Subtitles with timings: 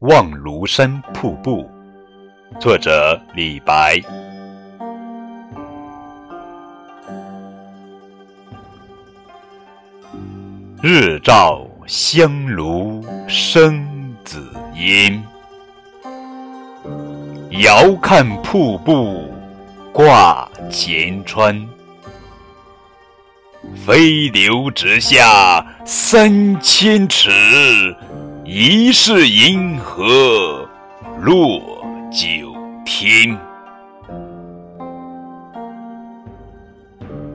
[0.00, 1.70] 望庐山瀑布，
[2.58, 4.00] 作者李白。
[10.80, 13.86] 日照香炉生
[14.24, 15.22] 紫烟，
[17.50, 19.30] 遥看瀑布
[19.92, 21.68] 挂前川。
[23.84, 27.94] 飞流直下三千尺，
[28.52, 30.68] 疑是银河
[31.20, 32.52] 落九
[32.84, 33.49] 天。